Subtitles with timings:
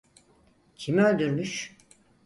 [0.75, 1.75] Kim öldürmüş?